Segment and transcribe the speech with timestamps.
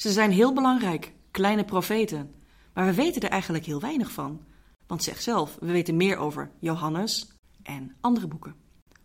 [0.00, 2.34] Ze zijn heel belangrijk, kleine profeten.
[2.74, 4.44] Maar we weten er eigenlijk heel weinig van.
[4.86, 8.54] Want zeg zelf, we weten meer over Johannes en andere boeken.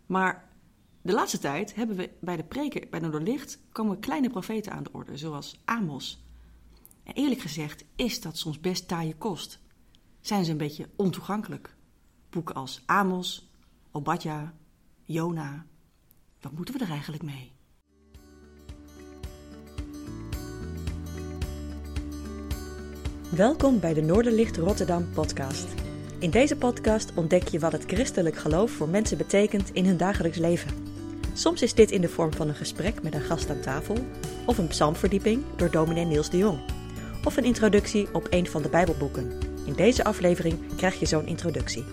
[0.06, 0.52] Maar
[1.02, 4.92] de laatste tijd hebben we bij de preken bij Noorderlicht komen kleine profeten aan de
[4.92, 6.24] orde, zoals Amos.
[7.02, 9.60] En eerlijk gezegd is dat soms best taaie kost.
[10.20, 11.76] Zijn ze een beetje ontoegankelijk.
[12.30, 13.50] Boeken als Amos,
[13.90, 14.54] Obadja,
[15.02, 15.66] Jona.
[16.40, 17.55] Wat moeten we er eigenlijk mee?
[23.36, 25.66] Welkom bij de Noorderlicht Rotterdam podcast.
[26.18, 30.38] In deze podcast ontdek je wat het christelijk geloof voor mensen betekent in hun dagelijks
[30.38, 30.70] leven.
[31.32, 33.96] Soms is dit in de vorm van een gesprek met een gast aan tafel,
[34.46, 36.58] of een psalmverdieping door dominee Niels de Jong,
[37.24, 39.32] of een introductie op een van de Bijbelboeken.
[39.64, 41.84] In deze aflevering krijg je zo'n introductie.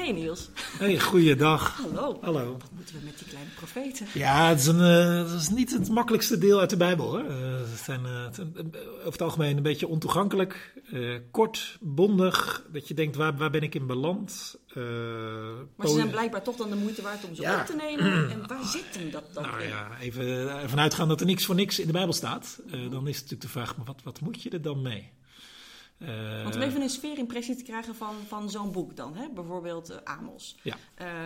[0.00, 0.48] Hey Niels.
[0.78, 1.76] Hey, goeiedag.
[1.76, 2.18] Hallo.
[2.20, 2.52] Hallo.
[2.52, 4.06] Wat moeten we met die kleine profeten?
[4.14, 7.06] Ja, het is, een, eh, het is niet het makkelijkste deel uit de Bijbel.
[7.06, 7.24] Hoor.
[7.24, 8.40] Uh, het zijn uh, het,
[8.98, 10.82] over het algemeen een beetje ontoegankelijk,
[11.30, 12.66] kort, bondig.
[12.72, 14.58] Dat je denkt, waar, waar ben ik in beland?
[15.76, 17.60] maar ze zijn blijkbaar toch dan de moeite waard om ze ja.
[17.60, 18.30] op te nemen.
[18.30, 19.68] En waar zit hem dat dan nou, in?
[19.68, 22.60] Ja, even vanuit gaan dat er niks voor niks in de Bijbel staat.
[22.66, 25.12] dan is het natuurlijk de vraag, maar wat, wat moet je er dan mee?
[26.02, 29.28] Uh, Want om even een sfeerimpressie te krijgen van, van zo'n boek dan, hè?
[29.28, 30.56] bijvoorbeeld uh, Amos.
[30.62, 30.76] Ja.
[31.00, 31.24] Uh,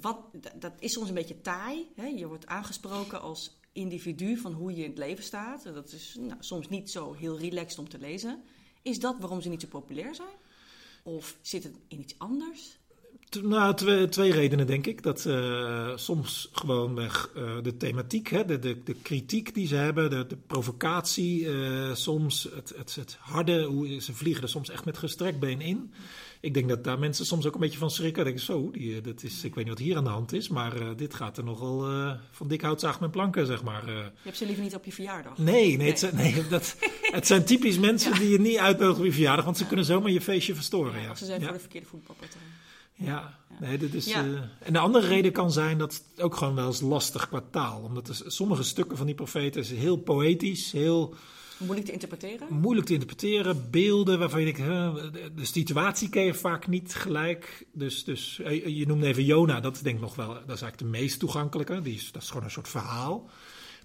[0.00, 0.18] wat,
[0.54, 1.88] dat is soms een beetje taai.
[1.94, 2.06] Hè?
[2.06, 5.64] Je wordt aangesproken als individu van hoe je in het leven staat.
[5.64, 8.42] Dat is nou, soms niet zo heel relaxed om te lezen.
[8.82, 10.36] Is dat waarom ze niet zo populair zijn?
[11.02, 12.78] Of zit het in iets anders?
[13.42, 15.02] Nou, twee, twee redenen denk ik.
[15.02, 20.10] Dat uh, soms gewoonweg uh, de thematiek, hè, de, de, de kritiek die ze hebben,
[20.10, 24.84] de, de provocatie, uh, soms het, het, het harde, hoe ze vliegen er soms echt
[24.84, 25.92] met gestrekt been in.
[26.40, 28.24] Ik denk dat daar mensen soms ook een beetje van schrikken.
[28.24, 30.96] Denken zo, die, dat is, ik weet niet wat hier aan de hand is, maar
[30.96, 33.86] dit gaat er nogal van dik hout met planken, zeg maar.
[33.86, 35.38] Je hebt ze liever niet op je verjaardag?
[35.38, 35.88] Nee, nee, nee.
[35.88, 36.76] Het, zijn, nee dat,
[37.16, 38.18] het zijn typisch mensen ja.
[38.18, 41.02] die je niet uitnodigt op je verjaardag, want ze kunnen zomaar je feestje verstoren.
[41.02, 42.40] Ja, Of ze zijn voor de verkeerde voetbalpartij.
[43.00, 44.06] Ja, nee, dat is.
[44.06, 44.24] Ja.
[44.24, 47.42] Uh, en de andere reden kan zijn dat het ook gewoon wel eens lastig qua
[47.50, 47.82] taal.
[47.82, 51.14] Omdat er, sommige stukken van die profeten is heel poëtisch, heel.
[51.58, 52.46] Moeilijk te interpreteren?
[52.50, 53.70] Moeilijk te interpreteren.
[53.70, 54.94] Beelden waarvan je denkt, huh,
[55.36, 57.66] de situatie ken je vaak niet gelijk.
[57.72, 60.98] Dus, dus je noemde even Jona, dat denk ik nog wel, dat is eigenlijk de
[60.98, 61.80] meest toegankelijke.
[61.80, 63.30] Die is, dat is gewoon een soort verhaal.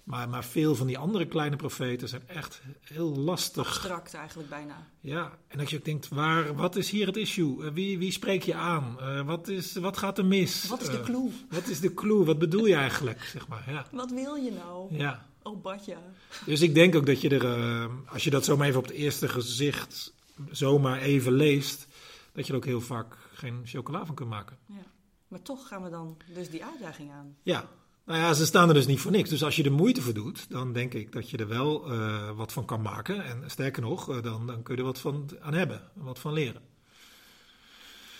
[0.06, 3.66] Maar, maar veel van die andere kleine profeten zijn echt heel lastig.
[3.66, 4.86] Abstract eigenlijk bijna.
[5.00, 7.70] Ja, en als je ook denkt, waar, wat is hier het issue?
[7.70, 8.96] Wie, wie spreek je aan?
[9.00, 10.66] Uh, wat, is, wat gaat er mis?
[10.68, 11.26] Wat is de clue?
[11.28, 12.24] Uh, wat is de clue?
[12.24, 13.24] Wat bedoel je eigenlijk?
[13.34, 13.86] Zeg maar, ja.
[13.90, 14.96] Wat wil je nou?
[14.96, 15.26] Ja.
[15.42, 15.98] Oh, badja.
[16.44, 18.94] Dus ik denk ook dat je er, uh, als je dat zomaar even op het
[18.94, 20.14] eerste gezicht
[20.50, 21.86] zomaar even leest,
[22.32, 24.58] dat je er ook heel vaak geen chocola van kunt maken.
[24.66, 24.84] Ja.
[25.28, 27.36] Maar toch gaan we dan dus die uitdaging aan.
[27.42, 27.68] Ja,
[28.06, 29.30] nou ja, ze staan er dus niet voor niks.
[29.30, 32.30] Dus als je er moeite voor doet, dan denk ik dat je er wel uh,
[32.30, 33.24] wat van kan maken.
[33.24, 36.32] En sterker nog, uh, dan, dan kun je er wat van aan hebben, wat van
[36.32, 36.62] leren.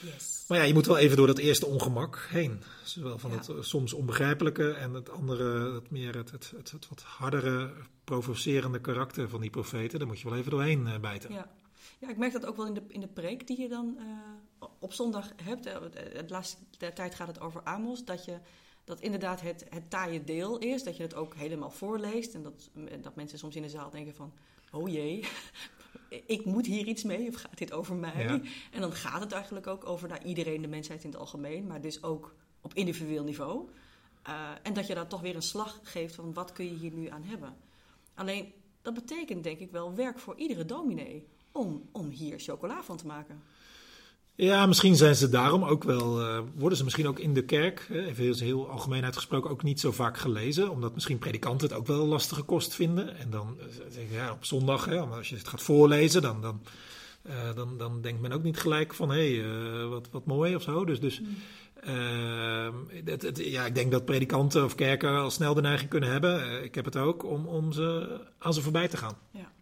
[0.00, 0.44] Yes.
[0.48, 2.62] Maar ja, je moet wel even door dat eerste ongemak heen.
[2.84, 3.36] Zowel van ja.
[3.36, 7.72] het uh, soms onbegrijpelijke en het andere, het meer het, het, het, het, wat hardere,
[8.04, 9.98] provocerende karakter van die profeten.
[9.98, 11.32] Daar moet je wel even doorheen bijten.
[11.32, 11.54] Ja.
[11.98, 13.98] Ja, ik merk dat ook wel in de, in de preek die je dan
[14.78, 15.64] op zondag hebt.
[15.64, 16.56] De laatste
[16.94, 18.38] tijd gaat het over Amos, dat je
[18.86, 20.82] dat inderdaad het, het taaie deel is.
[20.82, 22.34] Dat je het ook helemaal voorleest.
[22.34, 22.70] En dat,
[23.00, 24.32] dat mensen soms in de zaal denken van...
[24.70, 25.24] Oh jee,
[26.36, 27.28] ik moet hier iets mee.
[27.28, 28.22] Of gaat dit over mij?
[28.22, 28.40] Ja.
[28.70, 31.66] En dan gaat het eigenlijk ook over nou, iedereen, de mensheid in het algemeen.
[31.66, 33.68] Maar dus ook op individueel niveau.
[34.28, 36.92] Uh, en dat je daar toch weer een slag geeft van wat kun je hier
[36.92, 37.56] nu aan hebben.
[38.14, 38.52] Alleen,
[38.82, 41.26] dat betekent denk ik wel werk voor iedere dominee.
[41.52, 43.42] Om, om hier chocola van te maken.
[44.36, 47.86] Ja, misschien zijn ze daarom ook wel, uh, worden ze misschien ook in de kerk,
[47.90, 50.70] even heel, heel algemeen uitgesproken, ook niet zo vaak gelezen.
[50.70, 53.16] Omdat misschien predikanten het ook wel lastige kost vinden.
[53.16, 53.56] En dan
[53.88, 56.60] zeg ja, op zondag, hè, als je het gaat voorlezen, dan, dan,
[57.26, 60.54] uh, dan, dan denkt men ook niet gelijk van hé, hey, uh, wat, wat mooi
[60.54, 60.84] of zo.
[60.84, 61.20] Dus, dus
[61.88, 62.68] uh,
[63.04, 66.64] het, het, ja, ik denk dat predikanten of kerken al snel de neiging kunnen hebben,
[66.64, 69.16] ik heb het ook, om, om ze, aan ze voorbij te gaan.
[69.30, 69.52] Ja.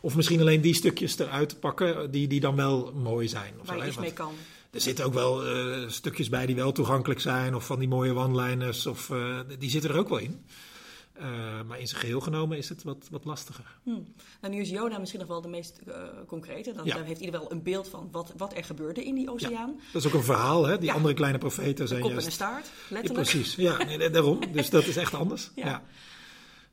[0.00, 3.54] Of misschien alleen die stukjes eruit te pakken die, die dan wel mooi zijn.
[3.60, 4.32] Of Waar je iets mee kan.
[4.70, 7.54] Er zitten ook wel uh, stukjes bij die wel toegankelijk zijn.
[7.54, 8.86] Of van die mooie one-liners.
[8.86, 10.44] Of, uh, die zitten er ook wel in.
[11.20, 11.24] Uh,
[11.66, 13.64] maar in zijn geheel genomen is het wat, wat lastiger.
[13.82, 13.90] Hm.
[14.40, 15.80] Nou, nu is Jona misschien nog wel de meest
[16.26, 16.72] concrete.
[16.72, 16.94] Dan, Ja.
[16.94, 19.80] Daar heeft ieder wel een beeld van wat, wat er gebeurde in die oceaan.
[19.92, 20.78] Dat is ook een verhaal, hè?
[20.78, 20.94] Die Ja.
[20.94, 22.36] andere kleine profeten zijn Kop en een juist...
[22.36, 23.28] staart, letterlijk.
[23.30, 24.40] precies, ja, nee, daarom.
[24.52, 25.50] Dus dat is echt anders.
[25.54, 25.82] Ja.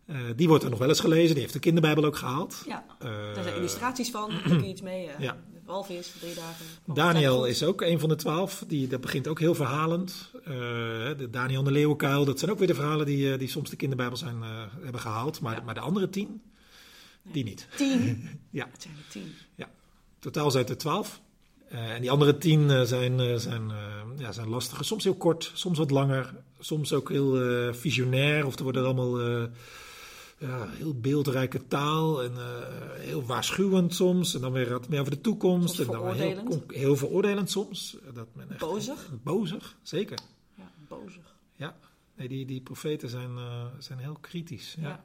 [0.05, 1.31] Eh, die wordt er nog wel eens gelezen.
[1.31, 2.63] Die heeft de kinderbijbel ook gehaald.
[2.67, 4.29] Ja, Eh, daar zijn illustraties van.
[4.29, 5.07] Daar kun je iets mee.
[5.07, 5.37] eh, ja.
[5.65, 6.65] walvis, drie dagen.
[6.85, 8.63] Daniel is ook een van de twaalf.
[8.67, 10.31] Die, dat begint ook heel verhalend.
[10.33, 10.45] Uh,
[11.17, 13.69] de Daniel en de leeuwenkuil, dat zijn ook weer de verhalen die, uh, die soms
[13.69, 14.47] de kinderbijbel zijn, uh,
[14.83, 15.39] hebben gehaald.
[15.41, 15.61] Maar, ja.
[15.61, 16.41] maar de andere tien,
[17.21, 17.33] nee.
[17.33, 17.67] die niet.
[17.77, 18.29] Tien?
[18.49, 18.67] ja.
[18.71, 19.33] Het zijn er tien.
[19.55, 19.69] Ja.
[20.19, 21.21] Totaal zijn het er twaalf.
[21.69, 23.71] en die andere tien zijn, zijn,
[24.17, 24.85] ja, zijn lastiger.
[24.85, 26.33] Soms heel kort, soms wat langer.
[26.59, 27.37] Soms ook heel
[27.73, 28.45] visionair.
[28.45, 29.47] Of er worden allemaal
[30.37, 32.39] ja, heel beeldrijke taal en uh,
[32.93, 34.35] heel waarschuwend soms.
[34.35, 35.79] En dan weer wat meer over de toekomst.
[35.79, 36.13] En dan.
[36.13, 37.97] Heel, heel veroordelend soms.
[38.13, 39.11] Dat men echt, bozig?
[39.23, 40.19] Bozig, zeker.
[40.53, 41.35] Ja, bozig.
[41.55, 41.77] Ja,
[42.15, 44.75] nee, die, die profeten zijn, uh, zijn heel kritisch.
[44.79, 45.03] Ja,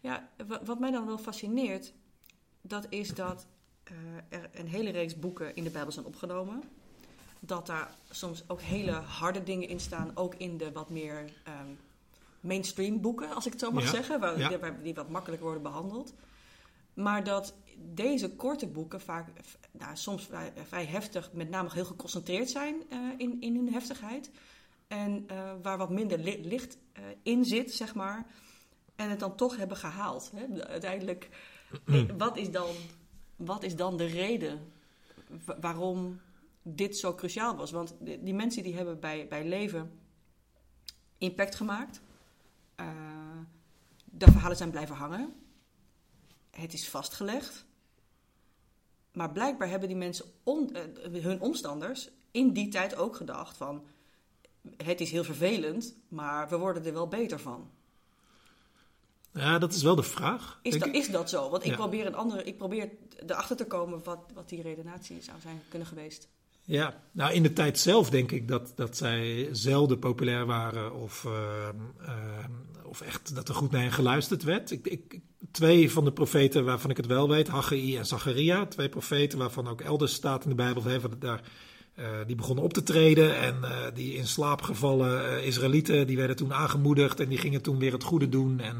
[0.00, 0.30] ja.
[0.46, 1.92] ja wat mij dan wel fascineert,
[2.60, 3.46] dat is dat
[3.92, 3.96] uh,
[4.28, 6.62] er een hele reeks boeken in de Bijbel zijn opgenomen.
[7.40, 11.78] Dat daar soms ook hele harde dingen in staan, ook in de wat meer um,
[12.46, 14.70] mainstream boeken, als ik het zo mag Ja, zeggen, waar, ja.
[14.82, 16.14] die, wat makkelijker worden behandeld.
[16.94, 19.28] Maar dat deze korte boeken vaak
[19.70, 24.30] nou, soms vrij, vrij heftig, met name heel geconcentreerd zijn eh, in, in hun heftigheid.
[24.88, 28.26] En eh, waar wat minder li- licht eh, in zit, zeg maar.
[28.96, 30.32] En het dan toch hebben gehaald.
[30.34, 30.66] Hè?
[30.66, 31.28] Uiteindelijk,
[31.86, 32.68] eh, wat, is dan,
[33.36, 34.72] wat is dan de reden
[35.44, 36.20] wa- waarom
[36.62, 37.70] dit zo cruciaal was?
[37.70, 39.90] Want die die mensen die hebben bij, bij leven
[41.18, 42.00] impact gemaakt.
[42.76, 42.86] Eh,
[44.04, 45.34] de verhalen zijn blijven hangen.
[46.50, 47.64] Het is vastgelegd.
[49.12, 53.84] Maar blijkbaar hebben die mensen, eh, hun omstanders, in die tijd ook gedacht van...
[54.76, 57.70] Het is heel vervelend, maar we worden er wel beter van.
[59.32, 60.58] Ja, dat is wel de vraag.
[60.62, 61.50] Is, dat, is dat zo?
[61.50, 61.76] Want ik Ja.
[61.76, 62.90] probeer, een andere, ik probeer
[63.26, 66.28] erachter te komen wat, wat die redenatie zou zijn kunnen geweest.
[66.66, 71.24] Ja, nou in de tijd zelf denk ik dat, dat zij zelden populair waren of,
[71.24, 72.50] ehm, ehm,
[72.84, 74.70] of echt dat er goed naar hen geluisterd werd.
[74.70, 75.20] Ik, ik,
[75.50, 79.68] twee van de profeten waarvan ik het wel weet, Haggai en Zacharia, twee profeten waarvan
[79.68, 81.40] ook elders staat in de Bijbel, van daar,
[81.94, 86.16] eh, die begonnen op te treden en eh, die in slaap gevallen eh, Israëlieten, die
[86.16, 88.60] werden toen aangemoedigd en die gingen toen weer het goede doen.
[88.60, 88.76] En,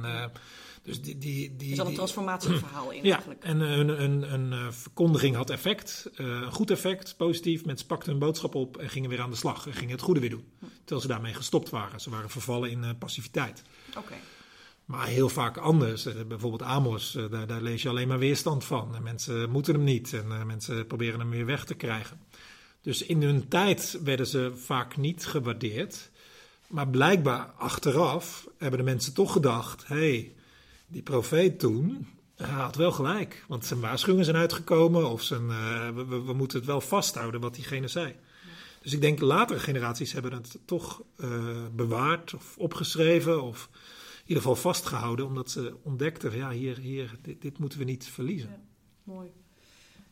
[0.87, 3.45] dus die, die, die, Er zat een transformatieverhaal in ja, eigenlijk.
[3.45, 7.65] en een, een, een eh, verkondiging had effect, eh, een goed effect, positief.
[7.65, 10.21] Mensen pakten hun boodschap op en gingen weer aan de slag en gingen het goede
[10.21, 10.45] weer doen.
[10.79, 12.01] Terwijl ze daarmee gestopt waren.
[12.01, 13.63] Ze waren vervallen in eh, passiviteit.
[13.97, 14.15] Oké.
[14.87, 16.07] Maar heel vaak anders.
[16.07, 18.95] Eh, bijvoorbeeld Amos, eh, daar, daar lees je alleen maar weerstand van.
[18.95, 22.21] En mensen moeten hem niet en eh, mensen proberen hem weer weg te krijgen.
[22.81, 26.11] Dus in hun tijd werden ze vaak niet gewaardeerd.
[26.67, 30.35] Maar blijkbaar achteraf hebben de mensen toch gedacht: hé, hey,
[30.87, 32.07] die profeet toen
[32.37, 33.45] had wel gelijk.
[33.49, 37.89] Want zijn waarschuwingen zijn uitgekomen of zijn, eh, we, moeten het wel vasthouden wat diegene
[37.89, 38.17] zei.
[38.83, 44.43] Dus ik denk latere generaties hebben het toch eh, bewaard of opgeschreven of in ieder
[44.43, 45.27] geval vastgehouden.
[45.27, 48.49] Omdat ze ontdekten, ja, hier, hier, dit, dit moeten we niet verliezen.
[48.49, 48.61] Ja.
[49.03, 49.33] Mooi.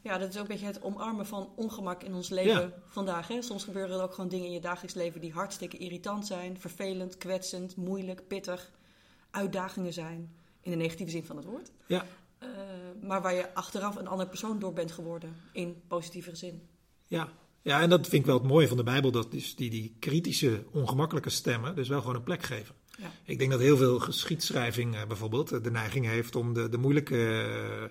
[0.01, 2.73] Ja, dat is ook een beetje het omarmen van ongemak in ons leven Ja.
[2.87, 3.29] vandaag.
[3.29, 3.43] Hè?
[3.43, 7.17] Soms gebeuren er ook gewoon dingen in je dagelijks leven die hartstikke irritant zijn, vervelend,
[7.17, 8.71] kwetsend, moeilijk, pittig,
[9.31, 10.35] uitdagingen zijn.
[10.65, 11.71] In de negatieve zin van het woord.
[11.87, 12.07] Ja,
[12.39, 12.49] Eh,
[13.03, 16.63] maar waar je achteraf een ander persoon door bent geworden, in positievere zin.
[17.07, 17.29] ja.
[17.63, 19.11] ja, en dat vind ik wel het mooie van de Bijbel.
[19.11, 22.75] Dat dus die, die kritische, ongemakkelijke stemmen dus wel gewoon een plek geven.
[22.99, 23.11] Ja.
[23.25, 26.79] Ik denk dat heel veel geschiedschrijving eh, bijvoorbeeld eh, de neiging heeft om de, de
[26.79, 27.91] moeilijke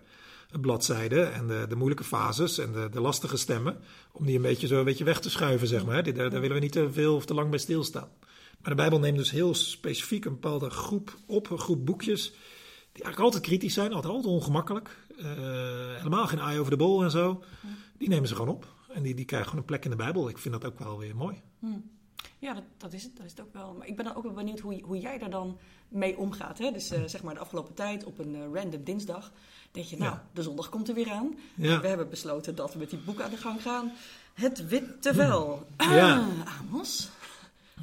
[0.61, 3.77] bladzijden en de, de moeilijke fases en de, de lastige stemmen,
[4.11, 6.03] om die een beetje zo een beetje weg te schuiven, zeg maar.
[6.03, 8.09] Daar, daar willen we niet te veel of te lang bij stilstaan.
[8.61, 12.33] Maar de Bijbel neemt dus heel specifiek een bepaalde groep op, een groep boekjes,
[12.93, 14.97] die eigenlijk altijd kritisch zijn, altijd, altijd ongemakkelijk.
[15.17, 15.25] eh,
[15.97, 17.43] helemaal geen eye over the ball en zo.
[17.97, 18.67] Die nemen ze gewoon op.
[18.93, 20.29] En die, die krijgen gewoon een plek in de Bijbel.
[20.29, 21.41] Ik vind dat ook wel weer mooi.
[22.39, 23.73] Ja, dat, dat, is het, dat is het ook wel.
[23.77, 25.57] Maar ik ben dan ook wel benieuwd hoe, hoe jij daar dan
[25.87, 26.57] mee omgaat.
[26.57, 26.71] Hè?
[26.71, 29.31] Dus eh, zeg maar de afgelopen tijd op een eh, random dinsdag.
[29.71, 30.27] Denk je, nou, Ja.
[30.33, 31.37] de zondag komt er weer aan.
[31.55, 31.81] Ja.
[31.81, 33.91] We hebben besloten dat we met die boek aan de gang gaan.
[34.33, 35.65] Het witte vel.
[35.77, 36.17] Ja.
[36.19, 36.27] Ah,
[36.59, 37.09] Amos.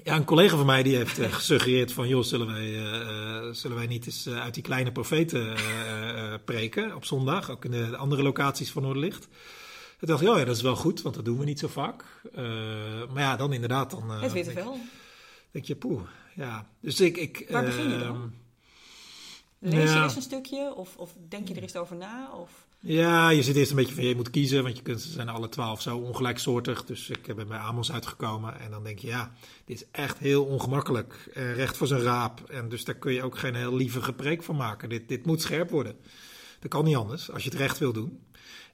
[0.05, 2.09] Ja, een collega van mij die heeft eh, gesuggereerd van...
[2.09, 5.57] joh, zullen wij, eh, eh, zullen wij niet eens uit die kleine profeten
[6.45, 7.51] preken op zondag?
[7.51, 9.29] Ook in de andere locaties van Noorderlicht.
[9.99, 11.69] Toen dacht ik, oh ja, dat is wel goed, want dat doen we niet zo
[11.69, 12.05] vaak.
[13.13, 13.91] Maar ja, dan inderdaad...
[13.91, 14.79] Dan, Het witte denk, vel.
[15.51, 16.03] denk je, poeh,
[16.35, 16.67] ja.
[16.81, 17.17] Dus ik...
[17.17, 18.17] ik Waar begin je dan?
[18.17, 18.29] ehm,
[19.75, 20.03] Lees je Ja.
[20.03, 20.75] eerst een stukje?
[20.75, 22.31] Of, of denk je er eens over na?
[22.35, 22.51] Of...
[22.83, 25.29] Ja, je zit eerst een beetje van je moet kiezen, want je kunt, ze zijn
[25.29, 26.85] alle twaalf zo ongelijksoortig.
[26.85, 29.33] Dus ik ben bij Amos uitgekomen en dan denk je, ja,
[29.65, 31.31] dit is echt heel ongemakkelijk.
[31.35, 32.51] En recht voor zijn raap.
[32.51, 34.89] En dus daar kun je ook geen heel lieve gepreek van maken.
[34.89, 35.97] Dit, dit moet scherp worden.
[36.61, 38.21] Dat kan niet anders als je het recht wil doen.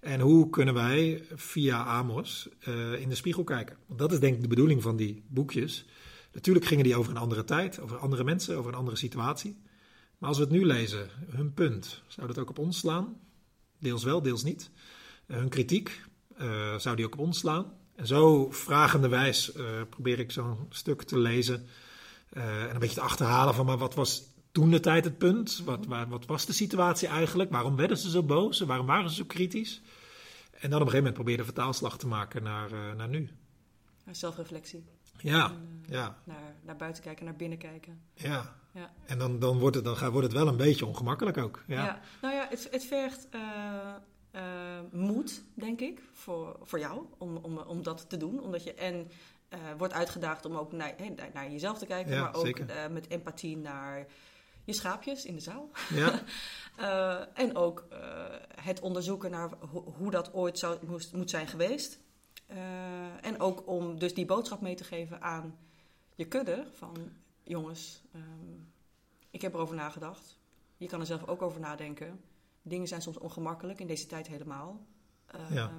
[0.00, 3.76] En hoe kunnen wij via Amos eh, in de spiegel kijken?
[3.86, 5.86] Want dat is denk ik de bedoeling van die boekjes.
[6.32, 9.56] Natuurlijk gingen die over een andere tijd, over andere mensen, over een andere situatie.
[10.18, 13.16] Maar als we het nu lezen, hun punt, zou dat ook op ons slaan?
[13.78, 14.70] Deels wel, deels niet.
[15.26, 16.02] Eh, hun kritiek,
[16.36, 17.72] eh, zou die ook op ons slaan?
[17.94, 21.66] En zo vragenderwijs uh, probeer ik zo'n stuk te lezen
[22.30, 25.62] en een beetje te achterhalen van, maar wat was toen de tijd het punt?
[25.64, 27.50] Wat, waar, wat was de situatie eigenlijk?
[27.50, 28.60] Waarom werden ze zo boos?
[28.60, 29.82] Waarom waren ze zo kritisch?
[30.60, 33.30] En dan op een gegeven moment probeer de vertaalslag te maken naar, uh, naar nu.
[34.10, 34.84] Zelfreflectie.
[35.18, 36.18] Ja, en, ja.
[36.24, 38.00] Naar, naar buiten kijken, naar binnen kijken.
[38.14, 38.56] Ja.
[38.76, 38.92] Ja.
[39.06, 41.62] En dan, dan, wordt het, dan gaat, wordt het wel een beetje ongemakkelijk ook.
[41.66, 41.84] Ja.
[41.84, 42.00] ja.
[42.22, 47.82] Nou ja, het, het vergt uh, moed, denk ik, voor, voor jou om, om, om
[47.82, 48.40] dat te doen.
[48.40, 49.10] Omdat je en
[49.50, 50.94] uh, wordt uitgedaagd om ook naar,
[51.32, 52.58] naar jezelf te kijken, Ja, maar ook
[52.90, 54.06] met empathie naar
[54.64, 55.70] je schaapjes in de zaal.
[55.94, 56.20] Ja.
[57.34, 57.86] En ook
[58.60, 61.98] het onderzoeken naar ho hoe dat ooit zou, moest, moet zijn geweest.
[63.20, 65.58] en ook om dus die boodschap mee te geven aan
[66.14, 66.96] je kudde van
[67.46, 68.72] jongens, um,
[69.30, 70.38] ik heb erover nagedacht.
[70.76, 72.20] Je kan er zelf ook over nadenken.
[72.62, 74.86] Dingen zijn soms ongemakkelijk, in deze tijd helemaal.
[75.50, 75.70] Ja.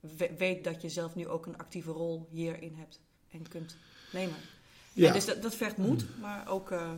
[0.00, 3.76] We weet dat je zelf nu ook een actieve rol hierin hebt en kunt
[4.12, 4.36] nemen.
[4.92, 5.06] Ja.
[5.06, 6.70] En dus dat, dat vergt moed, maar ook.
[6.70, 6.90] Uh,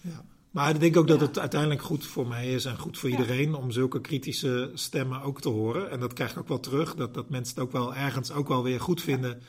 [0.00, 0.24] ja.
[0.50, 1.26] Maar ik denk ook dat Ja.
[1.26, 3.16] het uiteindelijk goed voor mij is en goed voor Ja.
[3.18, 5.90] iedereen om zulke kritische stemmen ook te horen.
[5.90, 8.48] En dat krijg ik ook wel terug, dat, dat mensen het ook wel ergens ook
[8.48, 9.42] wel weer goed vinden.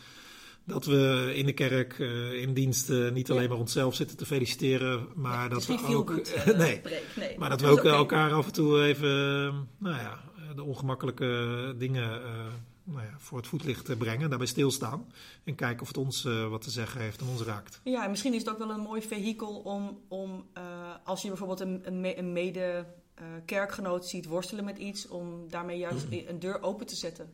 [0.67, 3.49] Dat we in de kerk, uh, in diensten, niet alleen Ja.
[3.49, 6.11] maar onszelf zitten te feliciteren, maar dat we ook.
[6.11, 6.81] goed, uh, nee,
[7.37, 7.89] maar dat we ook oké.
[7.89, 9.09] elkaar af en toe even,
[9.77, 10.19] nou ja,
[10.55, 12.27] de ongemakkelijke dingen uh,
[12.83, 15.11] nou ja, voor het voetlicht brengen, daarbij stilstaan
[15.43, 17.79] en kijken of het ons wat te zeggen heeft en ons raakt.
[17.83, 20.45] Ja, en misschien is het ook wel een mooi vehikel om, om
[21.03, 22.85] als je bijvoorbeeld een, een, me, een mede
[23.45, 27.29] kerkgenoot ziet worstelen met iets, om daarmee juist een deur open te zetten.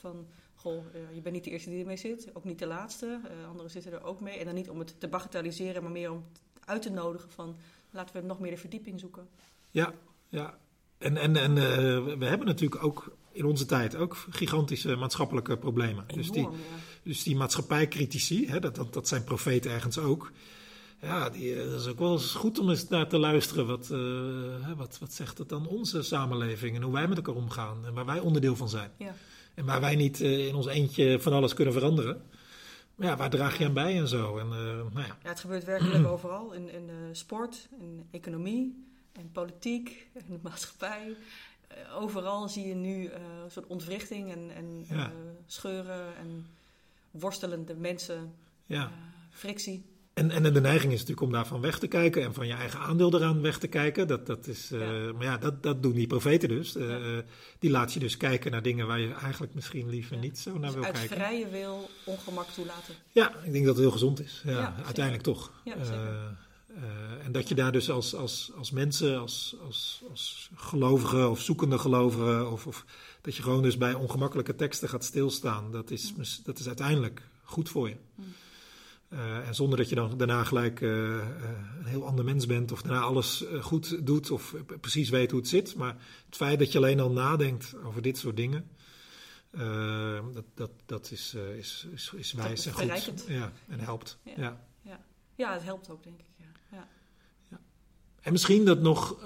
[0.00, 0.26] Van,
[0.58, 3.20] goh, uh, je bent niet de eerste die ermee zit, ook niet de laatste.
[3.24, 4.38] Uh, anderen zitten er ook mee.
[4.38, 6.24] En dan niet om het te bagatelliseren, maar meer om
[6.64, 7.56] uit te nodigen van,
[7.90, 9.28] laten we nog meer de verdieping zoeken.
[9.70, 9.94] Ja,
[10.28, 10.58] ja.
[10.98, 11.64] En, en, en uh,
[12.18, 16.04] we hebben natuurlijk ook in onze tijd ook gigantische maatschappelijke problemen.
[16.06, 16.50] Enorm, dus, die, ja.
[17.02, 20.32] dus die maatschappijcritici, hè, dat, dat, dat zijn profeten ergens ook.
[21.00, 23.66] Ja, die, eh, dat is ook wel eens goed om eens naar te luisteren.
[23.66, 23.88] Wat,
[24.76, 28.06] wat, wat zegt het dan onze samenleving en hoe wij met elkaar omgaan en waar
[28.06, 28.90] wij onderdeel van zijn.
[28.96, 29.14] Ja.
[29.58, 32.22] En waar wij niet uh, in ons eentje van alles kunnen veranderen.
[32.94, 34.38] Maar ja, waar draag je aan bij en zo?
[34.38, 35.16] En, uh, nou ja.
[35.22, 36.52] ja, het gebeurt werkelijk overal.
[36.52, 41.08] In, in de sport, in economie, en politiek, in de maatschappij.
[41.08, 45.12] Uh, overal zie je nu een soort ontwrichting en, en Ja.
[45.46, 46.46] scheuren en
[47.10, 48.34] worstelende mensen,
[48.66, 48.90] ja.
[49.30, 49.84] frictie.
[50.18, 52.80] En, en de neiging is natuurlijk om daarvan weg te kijken en van je eigen
[52.80, 54.06] aandeel eraan weg te kijken.
[54.08, 55.12] Dat, dat is, uh, Ja.
[55.12, 56.76] Maar ja, dat, dat doen die profeten dus.
[56.76, 57.22] Uh, Ja.
[57.58, 60.20] Die laat je dus kijken naar dingen waar je eigenlijk misschien liever Ja.
[60.20, 61.16] niet zo naar Dus wil uit kijken.
[61.16, 62.94] vrije wil ongemak toelaten.
[63.12, 64.42] Ja, ik denk dat het heel gezond is.
[64.44, 65.50] Ja, uiteindelijk toch.
[65.64, 66.36] Ja, Eh, zeker.
[66.76, 71.40] eh, en dat je daar dus als, als, als mensen, als, als, als gelovigen of
[71.40, 72.84] zoekende gelovigen, of, of
[73.20, 76.12] dat je gewoon dus bij ongemakkelijke teksten gaat stilstaan, dat is,
[76.44, 77.96] dat is uiteindelijk goed voor je.
[78.14, 78.24] Mm.
[79.08, 81.26] Eh, en zonder dat je dan daarna gelijk eh, eh,
[81.78, 85.48] een heel ander mens bent of daarna alles goed doet of precies weet hoe het
[85.48, 85.74] zit.
[85.74, 85.96] Maar
[86.26, 88.68] het feit dat je alleen al nadenkt over dit soort dingen,
[90.32, 93.24] dat, dat, dat is, is, is, is wijs en goed.
[93.28, 94.18] Ja, en helpt.
[94.36, 94.60] Ja.
[94.82, 95.00] Ja.
[95.34, 96.26] Ja, het helpt ook, denk ik.
[96.36, 96.88] Ja.
[97.50, 97.60] Ja.
[98.20, 99.16] En misschien dat nog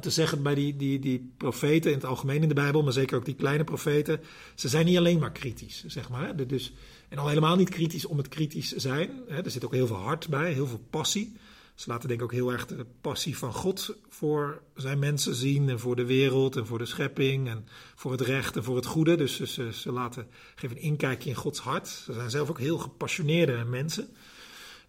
[0.00, 3.16] te zeggen bij die, die, die profeten in het algemeen in de Bijbel, maar zeker
[3.16, 4.20] ook die kleine profeten.
[4.54, 6.46] Ze zijn niet alleen maar kritisch, zeg maar.
[6.46, 6.72] Dus,
[7.08, 9.10] en al helemaal niet kritisch om het kritisch zijn.
[9.28, 9.42] Hè.
[9.42, 11.36] Er zit ook heel veel hart bij, heel veel passie.
[11.74, 15.68] Ze laten denk ik ook heel erg de passie van God voor zijn mensen zien.
[15.68, 18.86] En voor de wereld en voor de schepping en voor het recht en voor het
[18.86, 19.16] goede.
[19.16, 21.88] Dus ze, ze, laten, geven een inkijkje in Gods hart.
[21.88, 24.08] Ze zijn zelf ook heel gepassioneerde mensen.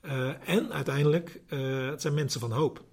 [0.06, 2.84] Uh, en uiteindelijk, uh, het zijn mensen van hoop.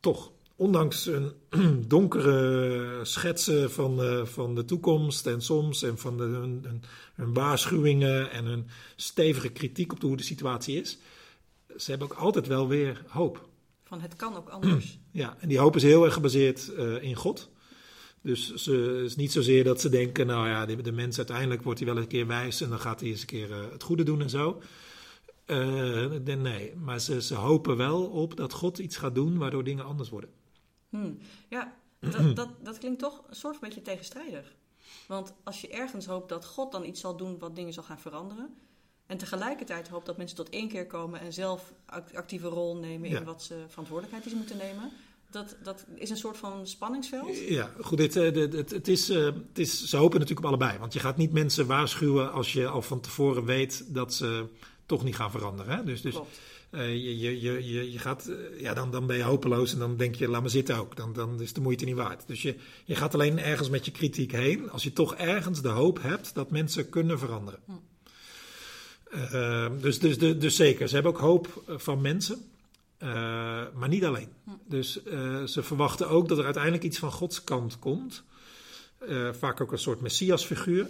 [0.00, 0.32] Toch.
[0.58, 1.32] Ondanks een
[1.88, 6.82] donkere schetsen van, uh, van de toekomst en soms en van de, hun, hun,
[7.14, 10.98] hun, waarschuwingen en hun stevige kritiek op hoe de situatie is.
[11.76, 13.48] Ze hebben ook altijd wel weer hoop.
[13.84, 14.98] Van het kan ook anders.
[15.10, 17.50] Ja, en die hoop is heel erg gebaseerd uh, in God.
[18.22, 21.78] Dus het is niet zozeer dat ze denken, nou ja, de, de mens uiteindelijk wordt
[21.78, 24.02] hij wel een keer wijs en dan gaat hij eens een keer uh, het goede
[24.02, 24.62] doen en zo.
[25.46, 29.84] Uh, nee, maar ze, ze, hopen wel op dat God iets gaat doen waardoor dingen
[29.84, 30.30] anders worden.
[30.88, 31.18] Hmm.
[31.48, 34.54] Ja, dat, dat, dat, klinkt toch een soort van beetje tegenstrijdig.
[35.06, 38.00] Want als je ergens hoopt dat God dan iets zal doen wat dingen zal gaan
[38.00, 38.54] veranderen.
[39.06, 41.72] En tegelijkertijd hoopt dat mensen tot één keer komen en zelf
[42.14, 44.92] actieve rol nemen in wat ze verantwoordelijkheid is moeten nemen.
[45.30, 47.38] Dat, dat is een soort van spanningsveld.
[47.38, 50.78] Ja, goed, dit, dit, het, het, is, uh, het is, ze hopen natuurlijk op allebei.
[50.78, 54.46] Want je gaat niet mensen waarschuwen als je al van tevoren weet dat ze
[54.86, 55.76] toch niet gaan veranderen.
[55.76, 55.84] Hè?
[55.84, 56.20] Dus, dus
[56.70, 59.96] Uh, je, je, je, je gaat, uh, ja, dan, dan ben je hopeloos en dan
[59.96, 60.96] denk je, laat me zitten ook.
[60.96, 62.26] Dan, dan is de moeite niet waard.
[62.26, 65.68] Dus je, je gaat alleen ergens met je kritiek heen als je toch ergens de
[65.68, 67.60] hoop hebt dat mensen kunnen veranderen.
[67.64, 67.72] Hm.
[69.14, 72.38] Uh, dus, dus, dus, dus zeker, ze hebben ook hoop van mensen.
[73.74, 74.28] maar niet alleen.
[74.44, 74.50] Hm.
[74.66, 75.02] Dus
[75.44, 78.24] ze verwachten ook dat er uiteindelijk iets van Gods kant komt.
[79.32, 80.86] vaak ook een soort messiasfiguur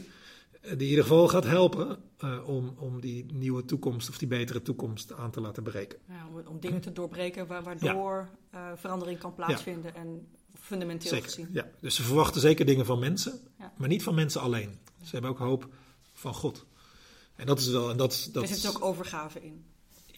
[0.61, 4.63] die in ieder geval gaat helpen uh, om, om die nieuwe toekomst of die betere
[4.63, 5.99] toekomst aan te laten breken.
[6.09, 8.71] Ja, om, om, dingen te doorbreken waardoor ja.
[8.71, 10.01] uh, verandering kan plaatsvinden ja.
[10.01, 11.49] en fundamenteel zeker, gezien.
[11.53, 13.41] Ja, dus ze verwachten zeker dingen van mensen,
[13.77, 14.79] maar niet van mensen alleen.
[15.03, 15.69] Ze hebben ook hoop
[16.13, 16.67] van God.
[17.37, 17.91] En dat is wel.
[17.91, 19.65] En dat, dat er zit ook overgave in.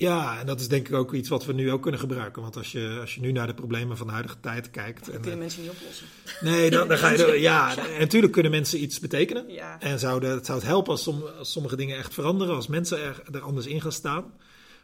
[0.00, 2.42] Ja, en dat is denk ik ook iets wat we nu ook kunnen gebruiken.
[2.42, 5.06] Want als je, als je nu naar de problemen van de huidige tijd kijkt.
[5.06, 6.06] Dat kunnen mensen niet oplossen.
[6.40, 7.26] Nee, dan, dan ga je.
[7.40, 9.48] Ja, en natuurlijk kunnen mensen iets betekenen.
[9.48, 9.80] Ja.
[9.80, 12.54] En zou het zou het helpen als, som, als, sommige dingen echt veranderen.
[12.54, 14.32] Als mensen er, er, anders in gaan staan.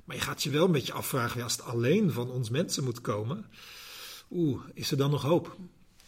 [0.04, 1.38] Maar je gaat je wel een beetje afvragen.
[1.38, 3.46] Ja, als het alleen van ons mensen moet komen.
[4.30, 5.56] Oeh, is er dan nog hoop?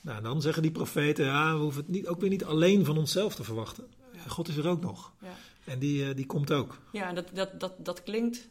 [0.03, 1.25] Nou, dan zeggen die profeten.
[1.25, 3.87] Ja, we hoeven het niet, ook weer niet alleen van onszelf te verwachten.
[4.27, 5.13] God is er ook nog.
[5.21, 5.37] Ja.
[5.65, 6.79] En die, die komt ook.
[6.93, 8.49] Ja, dat, dat, dat, dat klinkt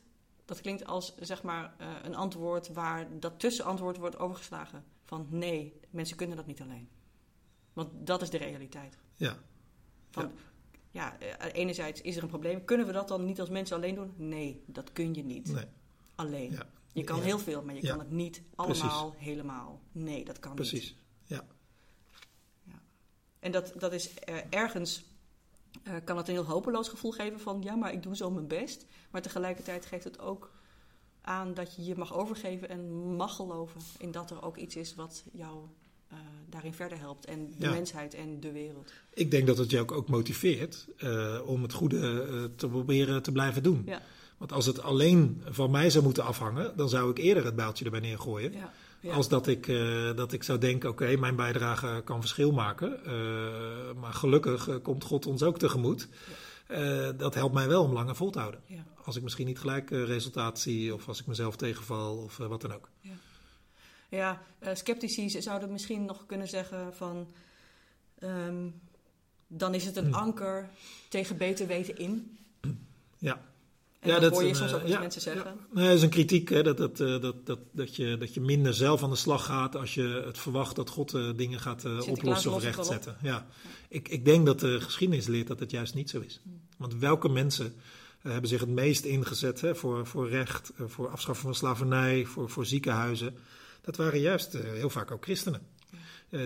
[0.48, 4.84] dat klinkt als zeg maar uh, een antwoord waar dat tussenantwoord wordt overgeslagen.
[5.06, 6.90] Van nee, mensen kunnen dat niet alleen.
[7.74, 8.98] Want dat is de realiteit.
[9.16, 9.38] Ja.
[10.10, 10.32] Van,
[10.92, 12.66] ja, ja uh, enerzijds is er een probleem.
[12.66, 14.14] Kunnen we dat dan niet als mensen alleen doen?
[14.16, 15.52] Nee, dat kun je niet.
[15.52, 15.66] Nee.
[16.16, 16.52] Alleen.
[16.52, 16.70] Ja.
[16.94, 19.82] Je kan heel veel, maar je kan het niet allemaal helemaal.
[19.92, 20.90] Nee, dat kan Precies.
[20.90, 20.98] niet.
[21.28, 21.48] Precies, ja.
[22.64, 22.82] ja.
[23.40, 25.06] En dat, dat is uh, ergens
[25.84, 28.48] uh, kan het een heel hopeloos gevoel geven van ja, maar ik doe zo mijn
[28.48, 28.86] best.
[29.12, 30.52] Maar tegelijkertijd geeft het ook
[31.22, 34.96] aan dat je je mag overgeven en mag geloven in dat er ook iets is
[34.96, 35.58] wat jou
[36.12, 36.18] uh,
[36.50, 37.26] daarin verder helpt.
[37.26, 37.72] En de ja.
[37.72, 38.94] mensheid en de wereld.
[39.14, 43.32] Ik denk dat het je ook, ook motiveert uh, om het goede te proberen te
[43.32, 43.84] blijven doen.
[43.86, 44.02] Ja.
[44.38, 47.86] Want als het alleen van mij zou moeten afhangen, dan zou ik eerder het bijltje
[47.86, 48.52] erbij neergooien.
[48.52, 48.74] Ja.
[49.00, 49.14] Ja.
[49.14, 53.00] Als dat ik, uh, dat ik zou denken, oké, okay, mijn bijdrage kan verschil maken.
[53.06, 56.08] Uh, maar gelukkig uh, komt God ons ook tegemoet.
[57.18, 58.62] dat helpt mij wel om langer vol te houden.
[58.66, 58.86] Ja.
[59.04, 62.74] Als ik misschien niet gelijk resultaat zie of als ik mezelf tegenval of wat dan
[62.74, 62.90] ook.
[63.02, 63.14] Ja,
[64.10, 64.42] ja
[64.74, 67.28] sceptici zouden misschien nog kunnen zeggen van...
[68.24, 68.82] Um,
[69.48, 70.14] dan is het een hm.
[70.14, 70.70] anker
[71.10, 72.38] tegen beter weten in.
[73.18, 73.42] Ja.
[74.08, 75.44] Ja, dat hoor je soms ook ja, mensen zeggen.
[75.44, 75.56] Ja.
[75.74, 78.74] Nee, dat is een kritiek, hè, dat, dat, dat, dat, dat, je, dat je minder
[78.74, 82.08] zelf aan de slag gaat als je het verwacht dat God uh, dingen gaat uh,
[82.08, 83.18] oplossen of rechtzetten.
[83.22, 83.30] Ja.
[83.30, 83.48] ja.
[83.90, 86.42] Ik, ik denk dat de geschiedenis leert dat het juist niet zo is.
[86.78, 91.46] Want welke mensen uh, hebben zich het meest ingezet hè, voor, voor recht, voor afschaffen
[91.46, 93.38] van slavernij, voor, voor ziekenhuizen?
[93.82, 95.62] Dat waren juist heel vaak ook christenen.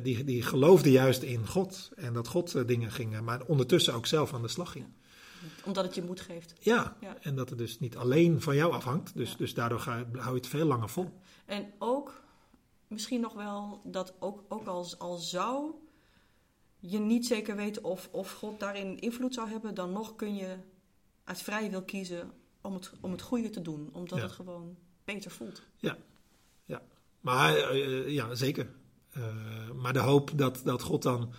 [0.04, 4.34] die, die geloofden juist in God en dat God dingen ging, maar ondertussen ook zelf
[4.34, 4.86] aan de slag ging
[5.66, 6.54] omdat het je moed geeft.
[6.60, 9.16] Ja, ja, en dat het dus niet alleen van jou afhangt.
[9.16, 9.38] Dus, ja.
[9.38, 11.10] dus daardoor ga hou je het veel langer vol.
[11.46, 12.22] En ook,
[12.88, 15.72] misschien nog wel, dat ook, ook als, al zou
[16.80, 20.58] je niet zeker weten of, of God daarin invloed zou hebben, dan nog kun je
[21.24, 23.90] uit vrije wil kiezen om het, om het goede te doen.
[23.94, 24.24] Omdat ja.
[24.24, 25.62] het gewoon beter voelt.
[25.78, 25.98] Ja,
[26.66, 26.82] ja.
[27.20, 28.70] maar uh, ja, zeker.
[29.18, 31.34] Uh, maar de hoop dat, dat God dan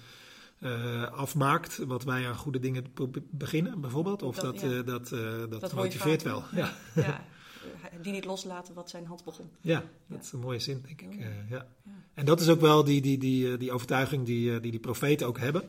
[0.63, 2.85] uh, afmaakt wat wij aan goede dingen
[3.31, 4.23] beginnen, bijvoorbeeld.
[4.23, 4.83] Of dat, dat, ja.
[4.83, 6.45] dat, uh, dat, dat motiveert wel.
[6.53, 6.73] Ja.
[6.95, 7.25] ja.
[8.03, 9.51] Die niet loslaten wat zijn hand begon.
[9.61, 11.27] Ja, dat is een mooie zin, denk ik.
[11.49, 11.67] ja.
[12.15, 15.39] En dat is ook wel die, die, die, die overtuiging die, die die profeten ook
[15.39, 15.63] hebben.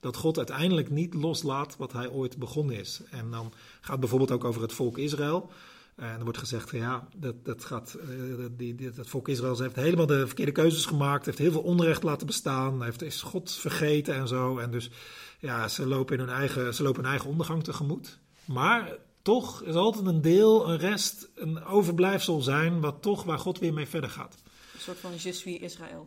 [0.00, 3.00] Dat God uiteindelijk niet loslaat wat hij ooit begonnen is.
[3.10, 5.50] En dan gaat het bijvoorbeeld ook over het volk Israël.
[5.96, 9.58] Uh, en er wordt gezegd ja, dat, dat gaat, uh, die, die, dat volk Israël
[9.58, 13.52] heeft helemaal de verkeerde keuzes gemaakt, heeft heel veel onrecht laten bestaan, heeft, is God
[13.52, 14.58] vergeten en zo.
[14.58, 14.90] En dus
[15.38, 18.18] ja, ze lopen, in hun eigen, ze lopen hun eigen ondergang tegemoet.
[18.44, 23.58] Maar toch is altijd een deel, een rest, een overblijfsel zijn, wat toch waar God
[23.58, 24.36] weer mee verder gaat.
[24.74, 26.06] Een soort van je suis Israël.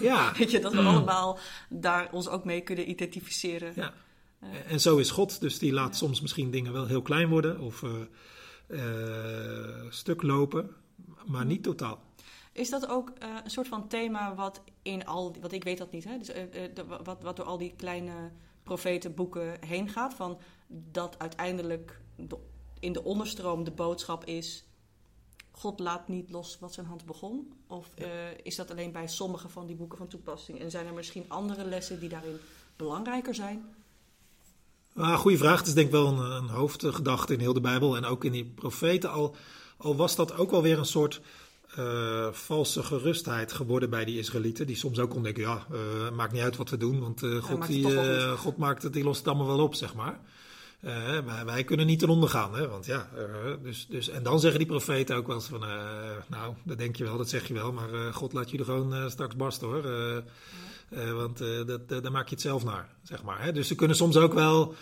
[0.00, 0.32] Ja.
[0.38, 3.72] Weet je, dat we allemaal daar ons ook mee kunnen identificeren.
[3.76, 3.94] Ja.
[4.42, 5.96] Uh, en zo is God, dus die laat ja.
[5.96, 7.90] soms misschien dingen wel heel klein worden of uh,
[9.88, 10.70] stuk lopen,
[11.26, 12.00] maar niet totaal.
[12.56, 15.92] Is dat ook uh, een soort van thema wat in al, wat ik weet dat
[15.92, 16.18] niet, hè?
[16.18, 16.34] Dus, uh,
[16.74, 18.30] de, wat, wat door al die kleine
[18.62, 22.38] profetenboeken heen gaat, van dat uiteindelijk de,
[22.80, 24.64] in de onderstroom de boodschap is:
[25.50, 27.52] God laat niet los wat zijn hand begon?
[27.66, 28.06] Of ja.
[28.42, 30.60] is dat alleen bij sommige van die boeken van toepassing?
[30.60, 32.38] En zijn er misschien andere lessen die daarin
[32.76, 33.74] belangrijker zijn?
[34.96, 35.58] Ah, goeie vraag.
[35.58, 38.32] Het is denk ik wel een, een, hoofdgedachte in heel de Bijbel en ook in
[38.32, 39.10] die profeten.
[39.10, 39.36] Al,
[39.76, 41.20] al was dat ook wel weer een soort
[41.78, 44.66] uh, valse gerustheid geworden bij die Israëlieten.
[44.66, 47.42] Die soms ook konden denken, ja, uh, maakt niet uit wat we doen, want uh,
[47.42, 47.98] God, die,
[48.36, 50.20] God maakt het, die lost het allemaal wel op, zeg maar.
[50.80, 52.54] Eh, wij, wij kunnen niet ten onder gaan.
[52.54, 52.68] Hè?
[52.68, 55.68] Want ja, eh, dus, dus, en dan zeggen die profeten ook wel eens van, eh,
[56.26, 58.94] nou, dat denk je wel, dat zeg je wel, maar eh, God laat jullie gewoon
[58.94, 59.84] eh, straks barsten hoor.
[59.84, 60.22] Eh, eh,
[60.88, 63.42] want eh, dat, dat, daar maak je het zelf naar, zeg maar.
[63.42, 63.52] Hè?
[63.52, 64.74] Dus ze kunnen soms ook wel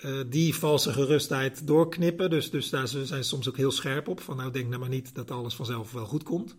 [0.00, 2.30] eh, die valse gerustheid doorknippen.
[2.30, 4.20] Dus, dus daar zijn ze soms ook heel scherp op.
[4.20, 6.54] Van nou, denk nou maar niet dat alles vanzelf wel goed komt.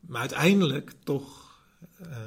[0.00, 1.50] Maar uiteindelijk toch
[1.98, 2.18] eh,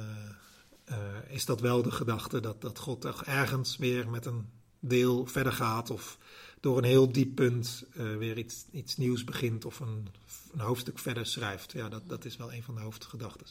[0.84, 0.96] eh,
[1.28, 4.46] is dat wel de gedachte dat, dat God ergens weer met een
[4.80, 5.90] deel verder gaat.
[5.90, 6.18] Of
[6.60, 10.08] door een heel diep punt eh, weer iets, iets nieuws begint of een,
[10.52, 11.72] een hoofdstuk verder schrijft.
[11.72, 13.46] Ja, dat, dat is wel een van de hoofdgedachten.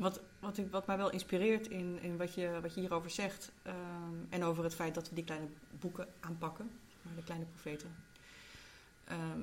[0.00, 3.52] Wat, wat, ik, wat mij wel inspireert in, in wat, je, wat je hierover zegt.
[3.62, 5.46] ehm, en over het feit dat we die kleine
[5.80, 6.70] boeken aanpakken.
[7.02, 7.94] maar De kleine profeten.
[9.04, 9.40] ehm,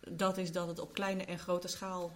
[0.00, 2.12] dat is dat het op kleine en grote schaal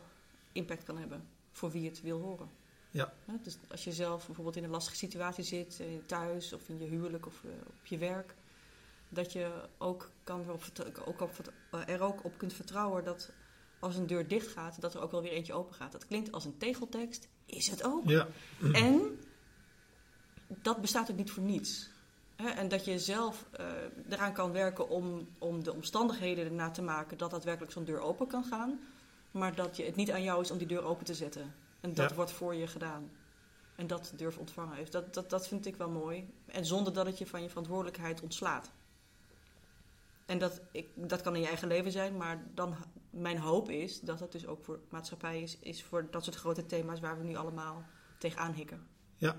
[0.53, 1.29] impact kan hebben.
[1.53, 2.49] Voor wie het wil horen.
[2.91, 3.13] Ja.
[3.43, 5.81] Dus als je zelf bijvoorbeeld in een lastige situatie zit.
[5.81, 8.35] eh, Thuis of in je huwelijk of eh, op je werk.
[9.09, 10.45] Dat je ook, kan
[11.05, 11.33] ook op,
[11.71, 13.31] eh, er ook op kunt vertrouwen dat
[13.79, 15.93] als een deur dicht gaat, dat er ook wel weer eentje open gaat.
[15.93, 18.09] Dat klinkt als een tegeltekst, is het ook.
[18.09, 18.27] Ja,
[18.73, 19.19] En
[20.49, 21.91] dat bestaat ook niet voor niets.
[22.37, 23.67] En dat je zelf eh,
[24.09, 28.27] eraan kan werken om, om de omstandigheden ernaar te maken dat daadwerkelijk zo'n deur open
[28.27, 28.81] kan gaan.
[29.31, 31.55] Maar dat je, het niet aan jou is om die deur open te zetten.
[31.81, 32.17] En dat Ja.
[32.17, 33.11] wordt voor je gedaan.
[33.77, 34.93] En dat durf ontvangen heeft.
[34.93, 36.29] Dat, dat, dat vind ik wel mooi.
[36.47, 38.71] En zonder dat het je van je verantwoordelijkheid ontslaat.
[40.27, 42.77] En dat, ik, dat kan in je eigen leven zijn, maar dan,
[43.11, 46.67] mijn hoop is dat het dus ook voor maatschappij is, is voor dat soort grote
[46.67, 47.85] thema's waar we nu allemaal
[48.19, 48.87] tegenaan hikken.
[49.17, 49.37] Ja.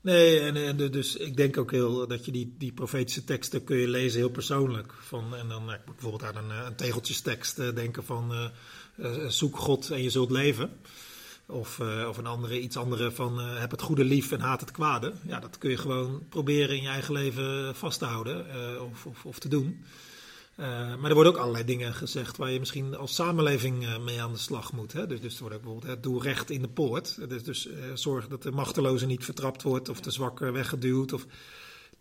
[0.00, 3.88] Nee, en, dus ik denk ook heel dat je die, die profetische teksten kun je
[3.88, 4.92] lezen heel persoonlijk.
[4.92, 8.32] Van, en dan eh, ik bijvoorbeeld aan een, eh, een tegeltjestekst eh, denken van
[8.96, 10.70] eh, zoek God en je zult leven.
[11.46, 14.60] Of, eh, of een andere, iets andere van eh, heb het goede lief en haat
[14.60, 15.12] het kwade.
[15.26, 19.06] Ja, dat kun je gewoon proberen in je eigen leven vast te houden eh, of,
[19.06, 19.84] of, of te doen.
[20.56, 24.38] Maar er worden ook allerlei dingen gezegd waar je misschien als samenleving mee aan de
[24.38, 24.92] slag moet.
[24.92, 25.06] Hè?
[25.06, 27.28] Dus, dus er wordt ook bijvoorbeeld, hè, doe recht in de poort.
[27.28, 31.12] Dus, dus zorg dat de machteloze niet vertrapt wordt of de zwakke weggeduwd.
[31.12, 31.26] Of,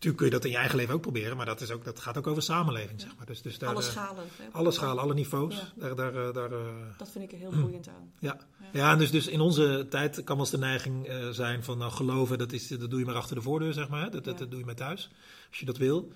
[0.04, 2.00] natuurlijk kun je dat in je eigen leven ook proberen, maar dat, is ook, dat
[2.00, 3.02] gaat ook over samenleving.
[3.02, 3.26] Zeg maar.
[3.26, 4.24] dus, dus daar, alle eh, schalen.
[4.38, 4.44] hè?
[4.52, 5.56] alle schalen, alle niveaus.
[5.56, 5.72] Ja.
[5.76, 8.12] Daar, daar, eh, daar, eh, Dat vind ik er heel boeiend aan.
[8.20, 8.38] ja.
[8.74, 11.92] ja, en dus, dus in onze tijd kan wel eens de neiging zijn van nou,
[11.92, 14.12] geloven, dat, is, dat doe je maar achter de voordeur, zeg maar.
[14.12, 14.40] Dat, dat, Ja.
[14.40, 15.10] dat doe je maar thuis,
[15.50, 16.12] als je dat wil.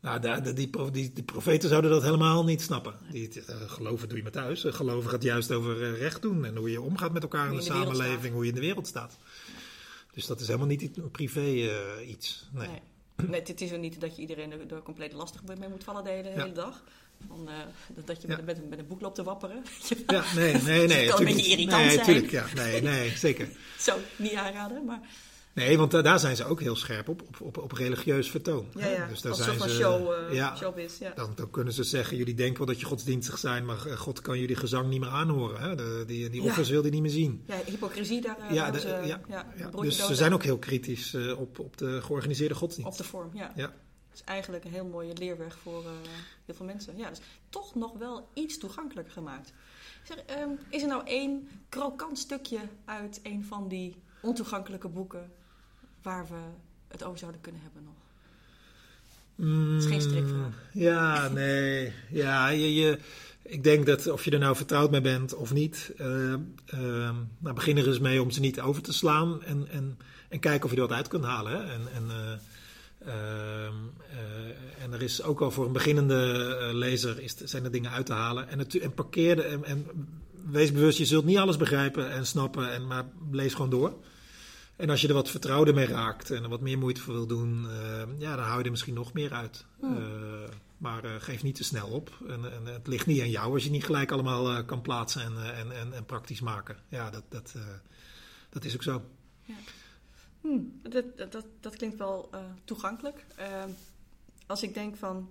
[0.00, 2.94] Nou, daar- die, die, pro- die, die profeten zouden dat helemaal niet snappen.
[3.10, 3.30] Die,
[3.66, 4.64] geloven doe je maar thuis.
[4.68, 7.62] Geloven gaat juist over recht doen en hoe je omgaat met elkaar in de in
[7.62, 9.16] samenleving, hoe je in de wereld staat.
[10.12, 11.68] Dus dat is helemaal niet privé
[12.06, 12.48] iets.
[12.52, 12.68] Nee.
[12.68, 12.80] Nee.
[13.30, 16.04] Nee, het is er niet dat je iedereen er, er compleet lastig mee moet vallen
[16.04, 16.34] de hele, Ja.
[16.34, 16.84] hele dag.
[17.28, 17.54] Van, eh,
[17.94, 18.38] dat- dat je Ja.
[18.44, 19.64] met, met, een boek loopt te wapperen.
[20.06, 21.06] Ja, nee, nee, nee.
[21.10, 22.04] kan een beetje irritant nee, zijn.
[22.04, 22.44] tuurlijk, ja.
[22.54, 23.48] Nee, nee, zeker.
[23.78, 25.00] Zo, niet aanraden, maar
[25.54, 28.66] Nee, want da- daar zijn ze ook heel scherp op, op, op, op religieus vertoon.
[28.74, 28.90] ja, hè.
[28.94, 29.06] ja.
[29.06, 30.98] Dus daar als zijn ze, show, eh, ja, showbiz.
[30.98, 31.12] Ja.
[31.14, 34.20] Dan, dan kunnen ze zeggen, jullie denken wel dat je godsdienstig zijn, maar eh, God
[34.20, 35.60] kan jullie gezang niet meer aanhoren.
[35.60, 35.74] Hè?
[35.74, 37.42] De, die die offers wil hij niet meer zien.
[37.46, 39.18] ja, hypocrisie daar eh, Ja, de- ze,
[39.80, 42.90] dus ze zijn ook heel kritisch op, op de georganiseerde godsdienst.
[42.90, 43.30] op de vorm.
[43.34, 43.52] Ja.
[43.56, 43.64] Ja.
[44.10, 45.82] Het is eigenlijk een heel mooie leerweg voor
[46.44, 46.96] heel veel mensen.
[46.96, 49.52] Ja, dus toch nog wel iets toegankelijker gemaakt.
[50.04, 55.32] Zeg, ehm, is er nou één krokant stukje uit een van die ontoegankelijke boeken
[56.04, 56.40] waar we
[56.88, 57.94] het over zouden kunnen hebben nog?
[59.78, 60.46] is geen strikvraag.
[60.72, 61.92] Mm, Ja, nee.
[62.10, 62.98] Ja, je, je,
[63.42, 66.40] ik denk dat of je er nou vertrouwd mee bent of niet, eh, eh,
[67.38, 70.64] nou, begin er eens mee om ze niet over te slaan en, en, en kijken
[70.64, 71.52] of je er wat uit kunt halen.
[71.52, 71.72] Hè?
[71.72, 72.32] En, en, eh,
[73.12, 73.74] ehm,
[74.10, 78.06] eh, en er is ook al voor een beginnende lezer is, zijn er dingen uit
[78.06, 78.48] te halen.
[78.48, 79.86] En, en parkeer en
[80.50, 83.92] wees bewust, je zult niet alles begrijpen en snappen, en, maar lees gewoon door.
[84.76, 87.26] En als je er wat vertrouwder mee raakt en er wat meer moeite voor wil
[87.26, 89.64] doen, eh, ja, dan hou je er misschien nog meer uit.
[89.80, 89.96] Hmm.
[89.96, 92.10] Eh, maar eh, geef niet te snel op.
[92.28, 95.54] En, en het ligt niet aan jou als je niet gelijk allemaal kan plaatsen en,
[95.54, 96.76] en, en, en praktisch maken.
[96.88, 97.54] Ja, dat, dat,
[98.48, 99.02] dat is ook zo.
[100.40, 102.30] Hm, dat, dat, dat, dat klinkt wel
[102.64, 103.24] toegankelijk.
[104.46, 105.28] Als ik denk van.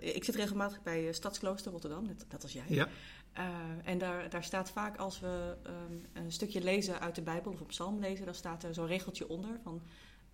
[0.00, 2.64] ik zit regelmatig bij Stadsklooster Rotterdam, net, net als jij.
[2.68, 2.88] Ja,
[3.32, 3.44] Eh,
[3.84, 7.60] en daar, daar staat vaak als we ehm, een stukje lezen uit de Bijbel of
[7.60, 9.80] een psalm lezen, dan staat er zo'n regeltje onder van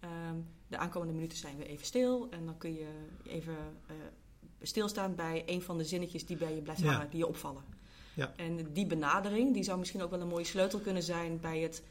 [0.01, 0.37] ehm,
[0.69, 2.27] de aankomende minuten zijn we even stil.
[2.31, 2.87] En dan kun je
[3.27, 3.57] even
[3.87, 3.95] eh,
[4.63, 6.93] stilstaan bij een van de zinnetjes die bij je blijft Ja.
[6.93, 7.63] hangen, die je opvallen.
[8.15, 8.33] Ja.
[8.37, 11.83] En die benadering, die zou misschien ook wel een mooie sleutel kunnen zijn bij het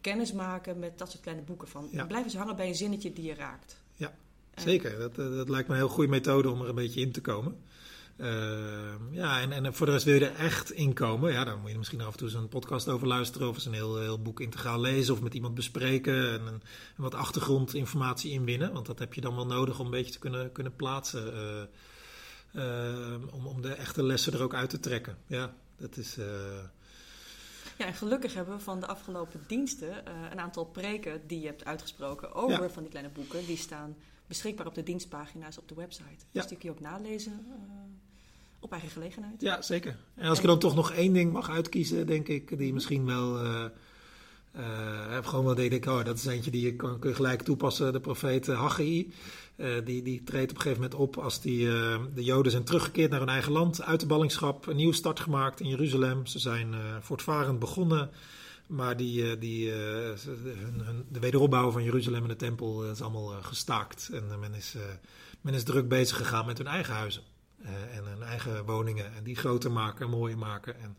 [0.00, 1.68] kennismaken met dat soort kleine boeken.
[1.68, 2.04] Van, Ja.
[2.06, 3.80] Blijf eens hangen bij een zinnetje die je raakt.
[3.94, 4.14] Ja,
[4.54, 4.98] En- zeker.
[4.98, 7.20] Dat, eh, dat lijkt me een heel goede methode om er een beetje in te
[7.20, 7.58] komen.
[8.18, 11.32] Ehm, ja, en, en voor de rest wil je er echt in komen.
[11.32, 13.48] Ja, dan moet je misschien af en toe eens een podcast over luisteren.
[13.48, 15.14] Of eens een heel, heel boek integraal lezen.
[15.14, 16.32] Of met iemand bespreken.
[16.32, 16.62] En,
[16.96, 18.72] wat achtergrondinformatie inwinnen.
[18.72, 21.32] Want dat heb je dan wel nodig om een beetje te kunnen, kunnen plaatsen.
[21.34, 21.62] Eh,
[22.54, 25.18] ehm, om, om de echte lessen er ook uit te trekken.
[25.26, 26.18] Ja, dat is.
[26.18, 26.26] eh,
[27.78, 31.46] Ja, en gelukkig hebben we van de afgelopen diensten eh, een aantal preken die je
[31.46, 32.68] hebt uitgesproken over Ja.
[32.70, 33.46] van die kleine boeken.
[33.46, 36.04] Die staan beschikbaar op de dienstpagina's op de website.
[36.30, 36.40] Ja.
[36.40, 37.46] Dus die kun je ook nalezen
[38.60, 39.40] op eigen gelegenheid.
[39.40, 39.96] Ja, zeker.
[40.14, 43.38] En als ik dan toch nog één ding mag uitkiezen, denk ik, die misschien wel.
[43.38, 43.64] eh,
[45.08, 47.42] heb gewoon wel denk ik, oh, dat is eentje die je kan, kun je gelijk
[47.42, 47.92] toepassen.
[47.92, 49.12] De profeet Haggai,
[49.84, 51.66] die, die treedt op een gegeven moment op als die,
[52.14, 55.60] de Joden zijn teruggekeerd naar hun eigen land, uit de ballingschap, een nieuwe start gemaakt
[55.60, 56.26] in Jeruzalem.
[56.26, 58.10] Ze zijn voortvarend begonnen,
[58.66, 64.10] maar die, die, de, wederopbouw van Jeruzalem en de tempel is allemaal gestaakt.
[64.12, 64.74] En men, is,
[65.40, 67.22] men is druk bezig gegaan met hun eigen huizen.
[67.62, 69.14] Eh, en hun eigen woningen.
[69.14, 70.80] En die groter maken en mooier maken.
[70.80, 70.96] En,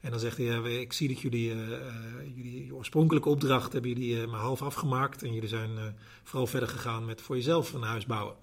[0.00, 1.86] en dan zegt hij, ik zie dat jullie, eh, eh,
[2.34, 5.22] jullie je oorspronkelijke opdracht hebben jullie maar half afgemaakt.
[5.22, 8.36] En jullie zijn vooral verder gegaan met voor jezelf een huis bouwen.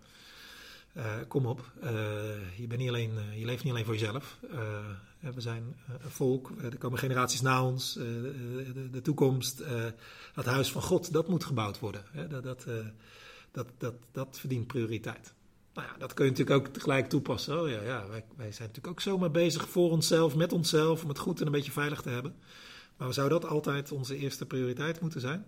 [1.28, 1.72] Kom op,
[2.56, 4.38] je, bent niet alleen, je leeft niet alleen voor jezelf.
[5.20, 7.94] We zijn een volk, er komen generaties na ons.
[7.94, 9.64] de, de, de toekomst,
[10.34, 12.04] het huis van God, dat moet gebouwd worden.
[12.30, 12.66] Dat, dat,
[13.52, 15.34] dat, dat, dat verdient prioriteit.
[15.76, 17.62] Nou ja, dat kun je natuurlijk ook tegelijk toepassen.
[17.62, 21.20] Oh ja, ja wij, zijn natuurlijk ook zomaar bezig voor onszelf, met onszelf, om het
[21.20, 22.36] goed en een beetje veilig te hebben.
[22.98, 25.46] Maar zou dat altijd onze eerste prioriteit moeten zijn?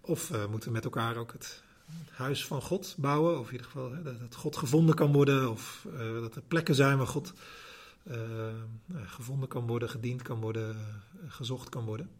[0.00, 1.62] Of eh, moeten we met elkaar ook het
[2.10, 3.38] huis van God bouwen?
[3.38, 6.74] Of in ieder geval hè, dat, God gevonden kan worden, of eh, dat er plekken
[6.74, 7.32] zijn waar God
[8.02, 8.18] eh,
[9.04, 10.76] gevonden kan worden, gediend kan worden,
[11.26, 12.10] gezocht kan worden.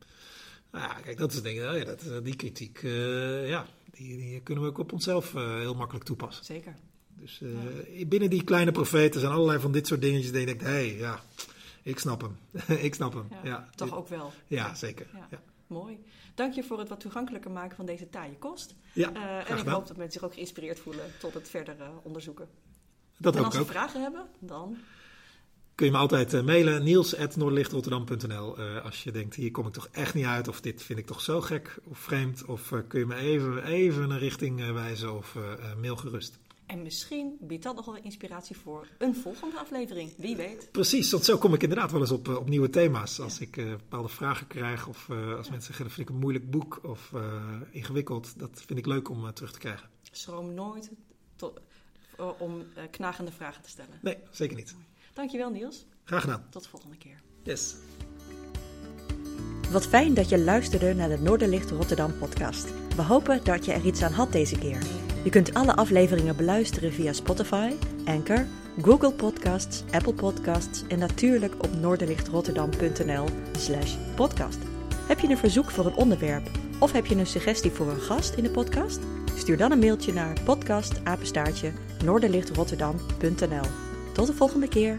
[0.71, 2.81] Nou ja, kijk, dat is denk ik, ja, dat, die kritiek,
[3.47, 6.45] ja, die, die kunnen we ook op onszelf heel makkelijk toepassen.
[6.45, 6.75] Zeker.
[7.21, 10.31] Dus eh, binnen die kleine profeten zijn allerlei van dit soort dingetjes.
[10.31, 11.21] Die je denkt, hé, hey, ja,
[11.83, 12.37] ik snap hem.
[12.87, 13.27] ik snap hem.
[13.31, 14.33] Ja, Ja, toch dit- ook wel.
[14.47, 15.07] Ja, zeker.
[15.31, 15.41] Ja.
[15.67, 15.99] Mooi.
[16.35, 18.75] Dank je voor het wat toegankelijker maken van deze taaie kost.
[18.93, 19.13] ja.
[19.15, 22.49] Eh, en ik hoop dat mensen zich ook geïnspireerd voelen tot het verder eh, onderzoeken.
[23.17, 23.69] Dat en hoop als ze ook.
[23.71, 24.77] vragen hebben, dan
[25.75, 30.25] Kun je me altijd mailen, niels.noordlichtrotterdam.nl Als je denkt, hier kom ik toch echt niet
[30.25, 30.49] uit.
[30.49, 32.45] Of dit vind ik toch zo gek of vreemd.
[32.45, 35.37] Of kun je me even, even een richting wijzen of
[35.81, 36.39] mail gerust.
[36.67, 40.13] En misschien biedt dat nog wel inspiratie voor een volgende aflevering.
[40.17, 40.69] Wie weet.
[40.73, 43.21] Precies, want zo kom ik inderdaad wel eens op, eh, op nieuwe thema's.
[43.21, 46.21] Als ik eh, bepaalde vragen krijg of eh, als mensen zeggen, dat vind ik een
[46.21, 47.13] moeilijk boek of
[47.71, 48.39] ingewikkeld.
[48.39, 49.89] Dat vind ik leuk om terug te krijgen.
[50.11, 50.91] Schroom nooit
[51.37, 51.61] tot,
[52.39, 53.99] om knagende vragen te stellen.
[54.03, 54.75] Nee, zeker niet.
[55.13, 55.87] Dankjewel Niels.
[56.05, 56.47] Graag gedaan.
[56.51, 57.21] Tot de volgende keer.
[57.43, 57.75] Yes.
[59.71, 62.69] Wat fijn dat je luisterde naar de Noorderlicht Rotterdam podcast.
[62.97, 64.79] We hopen dat je er iets aan had deze keer.
[65.23, 67.73] Je kunt alle afleveringen beluisteren via Spotify,
[68.05, 68.47] Anchor,
[68.83, 73.25] Google Podcasts, Apple Podcasts en natuurlijk op noorderlichtrotterdam.nl
[73.59, 74.59] slash podcast.
[75.07, 78.35] Heb je een verzoek voor een onderwerp of heb je een suggestie voor een gast
[78.35, 79.01] in de podcast?
[79.37, 81.73] Stuur dan een mailtje naar podcastapenstaartje
[82.05, 83.67] noorderlichtrotterdam.nl.
[84.13, 84.99] Tot de volgende keer.